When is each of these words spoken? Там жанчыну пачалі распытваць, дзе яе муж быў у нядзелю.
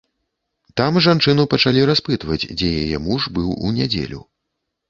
Там 0.79 0.95
жанчыну 1.07 1.45
пачалі 1.53 1.83
распытваць, 1.91 2.39
дзе 2.57 2.73
яе 2.83 2.97
муж 3.09 3.31
быў 3.37 3.53
у 3.69 3.79
нядзелю. 3.81 4.19